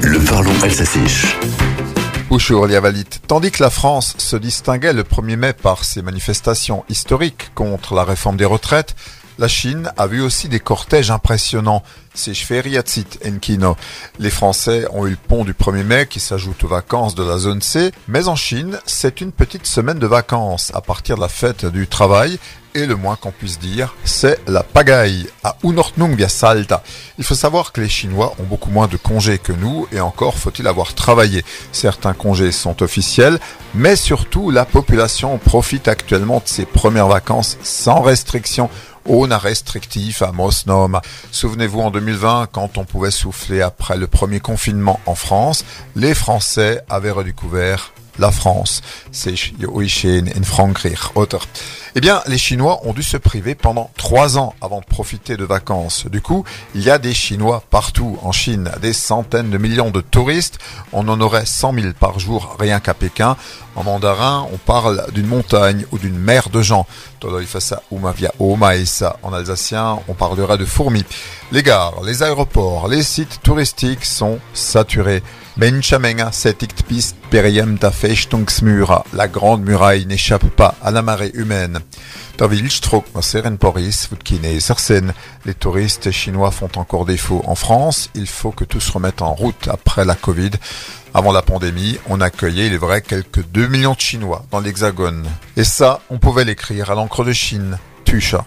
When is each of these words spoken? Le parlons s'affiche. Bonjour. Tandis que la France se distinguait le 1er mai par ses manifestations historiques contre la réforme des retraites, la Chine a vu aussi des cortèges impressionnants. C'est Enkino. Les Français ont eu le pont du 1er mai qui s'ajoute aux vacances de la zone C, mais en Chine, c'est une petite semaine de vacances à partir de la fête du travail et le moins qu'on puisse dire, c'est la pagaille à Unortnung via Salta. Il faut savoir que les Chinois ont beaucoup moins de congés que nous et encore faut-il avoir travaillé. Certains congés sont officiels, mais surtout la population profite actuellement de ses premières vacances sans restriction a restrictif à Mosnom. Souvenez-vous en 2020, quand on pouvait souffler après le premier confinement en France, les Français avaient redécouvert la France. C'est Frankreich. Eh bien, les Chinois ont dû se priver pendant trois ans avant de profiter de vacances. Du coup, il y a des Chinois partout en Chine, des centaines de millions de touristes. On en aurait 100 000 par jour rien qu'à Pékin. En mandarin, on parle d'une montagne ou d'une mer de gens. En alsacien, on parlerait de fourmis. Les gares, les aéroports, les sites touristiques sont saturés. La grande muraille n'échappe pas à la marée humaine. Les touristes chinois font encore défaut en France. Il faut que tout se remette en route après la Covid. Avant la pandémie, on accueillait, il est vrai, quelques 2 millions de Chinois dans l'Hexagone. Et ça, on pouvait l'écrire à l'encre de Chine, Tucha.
Le 0.00 0.24
parlons 0.26 0.52
s'affiche. 0.70 1.36
Bonjour. 2.30 2.68
Tandis 3.26 3.50
que 3.50 3.64
la 3.64 3.70
France 3.70 4.14
se 4.18 4.36
distinguait 4.36 4.92
le 4.92 5.02
1er 5.02 5.34
mai 5.34 5.52
par 5.54 5.82
ses 5.82 6.02
manifestations 6.02 6.84
historiques 6.88 7.50
contre 7.56 7.94
la 7.94 8.04
réforme 8.04 8.36
des 8.36 8.44
retraites, 8.44 8.94
la 9.38 9.48
Chine 9.48 9.92
a 9.96 10.06
vu 10.06 10.20
aussi 10.20 10.48
des 10.48 10.60
cortèges 10.60 11.10
impressionnants. 11.10 11.82
C'est 12.12 12.34
Enkino. 13.24 13.76
Les 14.18 14.30
Français 14.30 14.86
ont 14.92 15.06
eu 15.06 15.10
le 15.10 15.16
pont 15.16 15.44
du 15.44 15.52
1er 15.52 15.84
mai 15.84 16.06
qui 16.10 16.18
s'ajoute 16.18 16.64
aux 16.64 16.68
vacances 16.68 17.14
de 17.14 17.22
la 17.22 17.38
zone 17.38 17.62
C, 17.62 17.92
mais 18.08 18.26
en 18.26 18.34
Chine, 18.34 18.80
c'est 18.84 19.20
une 19.20 19.30
petite 19.30 19.66
semaine 19.66 20.00
de 20.00 20.06
vacances 20.06 20.72
à 20.74 20.80
partir 20.80 21.14
de 21.14 21.20
la 21.20 21.28
fête 21.28 21.64
du 21.66 21.86
travail 21.86 22.38
et 22.74 22.86
le 22.86 22.96
moins 22.96 23.16
qu'on 23.16 23.32
puisse 23.32 23.58
dire, 23.58 23.94
c'est 24.04 24.40
la 24.46 24.62
pagaille 24.62 25.26
à 25.42 25.56
Unortnung 25.64 26.14
via 26.14 26.28
Salta. 26.28 26.82
Il 27.18 27.24
faut 27.24 27.34
savoir 27.34 27.72
que 27.72 27.80
les 27.80 27.88
Chinois 27.88 28.34
ont 28.38 28.44
beaucoup 28.44 28.70
moins 28.70 28.86
de 28.88 28.96
congés 28.96 29.38
que 29.38 29.52
nous 29.52 29.86
et 29.90 30.00
encore 30.00 30.36
faut-il 30.38 30.66
avoir 30.66 30.94
travaillé. 30.94 31.44
Certains 31.72 32.14
congés 32.14 32.52
sont 32.52 32.82
officiels, 32.82 33.38
mais 33.74 33.96
surtout 33.96 34.50
la 34.50 34.64
population 34.64 35.38
profite 35.38 35.88
actuellement 35.88 36.38
de 36.38 36.48
ses 36.48 36.66
premières 36.66 37.08
vacances 37.08 37.58
sans 37.62 38.00
restriction 38.00 38.70
a 39.08 39.38
restrictif 39.38 40.22
à 40.22 40.32
Mosnom. 40.32 41.00
Souvenez-vous 41.32 41.80
en 41.80 41.90
2020, 41.90 42.48
quand 42.52 42.78
on 42.78 42.84
pouvait 42.84 43.10
souffler 43.10 43.62
après 43.62 43.96
le 43.96 44.06
premier 44.06 44.38
confinement 44.38 45.00
en 45.06 45.14
France, 45.14 45.64
les 45.96 46.14
Français 46.14 46.82
avaient 46.88 47.10
redécouvert 47.10 47.92
la 48.18 48.30
France. 48.30 48.82
C'est 49.12 49.34
Frankreich. 50.44 50.98
Eh 51.94 52.00
bien, 52.00 52.20
les 52.26 52.38
Chinois 52.38 52.80
ont 52.84 52.92
dû 52.92 53.02
se 53.02 53.16
priver 53.16 53.54
pendant 53.54 53.90
trois 53.96 54.38
ans 54.38 54.54
avant 54.60 54.80
de 54.80 54.84
profiter 54.84 55.36
de 55.36 55.44
vacances. 55.44 56.06
Du 56.06 56.20
coup, 56.20 56.44
il 56.74 56.82
y 56.82 56.90
a 56.90 56.98
des 56.98 57.14
Chinois 57.14 57.62
partout 57.70 58.18
en 58.22 58.32
Chine, 58.32 58.70
des 58.82 58.92
centaines 58.92 59.50
de 59.50 59.58
millions 59.58 59.90
de 59.90 60.00
touristes. 60.00 60.58
On 60.92 61.08
en 61.08 61.20
aurait 61.20 61.46
100 61.46 61.74
000 61.74 61.86
par 61.98 62.18
jour 62.18 62.56
rien 62.58 62.80
qu'à 62.80 62.94
Pékin. 62.94 63.36
En 63.74 63.84
mandarin, 63.84 64.46
on 64.52 64.58
parle 64.58 65.06
d'une 65.12 65.26
montagne 65.26 65.86
ou 65.92 65.98
d'une 65.98 66.18
mer 66.18 66.50
de 66.50 66.62
gens. 66.62 66.86
En 69.22 69.32
alsacien, 69.32 69.98
on 70.08 70.14
parlerait 70.14 70.58
de 70.58 70.64
fourmis. 70.64 71.04
Les 71.52 71.62
gares, 71.62 72.02
les 72.04 72.22
aéroports, 72.22 72.88
les 72.88 73.02
sites 73.02 73.40
touristiques 73.42 74.04
sont 74.04 74.38
saturés. 74.54 75.22
La 79.12 79.28
grande 79.28 79.62
muraille 79.64 80.06
n'échappe 80.06 80.46
pas 80.50 80.74
à 80.82 80.92
la 80.92 81.02
marée 81.02 81.32
humaine. 81.34 81.80
Les 85.44 85.54
touristes 85.54 86.10
chinois 86.12 86.50
font 86.52 86.70
encore 86.76 87.04
défaut 87.04 87.42
en 87.44 87.56
France. 87.56 88.10
Il 88.14 88.28
faut 88.28 88.52
que 88.52 88.62
tout 88.62 88.78
se 88.78 88.92
remette 88.92 89.20
en 89.20 89.34
route 89.34 89.68
après 89.68 90.04
la 90.04 90.14
Covid. 90.14 90.50
Avant 91.14 91.32
la 91.32 91.42
pandémie, 91.42 91.98
on 92.08 92.20
accueillait, 92.20 92.66
il 92.66 92.74
est 92.74 92.78
vrai, 92.78 93.00
quelques 93.00 93.44
2 93.44 93.66
millions 93.66 93.94
de 93.94 94.00
Chinois 94.00 94.44
dans 94.50 94.60
l'Hexagone. 94.60 95.26
Et 95.56 95.64
ça, 95.64 96.00
on 96.10 96.18
pouvait 96.18 96.44
l'écrire 96.44 96.90
à 96.90 96.94
l'encre 96.94 97.24
de 97.24 97.32
Chine, 97.32 97.78
Tucha. 98.04 98.44